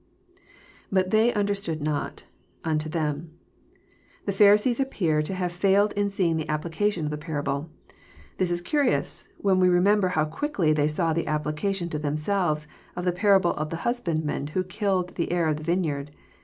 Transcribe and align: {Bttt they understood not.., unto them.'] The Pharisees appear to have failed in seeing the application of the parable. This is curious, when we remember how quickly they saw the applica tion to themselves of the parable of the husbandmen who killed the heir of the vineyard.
{Bttt 0.91 1.11
they 1.11 1.31
understood 1.35 1.83
not.., 1.83 2.23
unto 2.63 2.89
them.'] 2.89 3.29
The 4.25 4.31
Pharisees 4.31 4.79
appear 4.79 5.21
to 5.21 5.35
have 5.35 5.51
failed 5.51 5.93
in 5.93 6.09
seeing 6.09 6.37
the 6.37 6.49
application 6.49 7.05
of 7.05 7.11
the 7.11 7.19
parable. 7.19 7.69
This 8.39 8.49
is 8.49 8.61
curious, 8.61 9.27
when 9.37 9.59
we 9.59 9.69
remember 9.69 10.07
how 10.07 10.25
quickly 10.25 10.73
they 10.73 10.87
saw 10.87 11.13
the 11.13 11.25
applica 11.25 11.75
tion 11.75 11.89
to 11.89 11.99
themselves 11.99 12.67
of 12.95 13.05
the 13.05 13.11
parable 13.11 13.53
of 13.53 13.69
the 13.69 13.75
husbandmen 13.85 14.47
who 14.57 14.63
killed 14.63 15.13
the 15.13 15.31
heir 15.31 15.47
of 15.47 15.57
the 15.57 15.63
vineyard. 15.63 16.09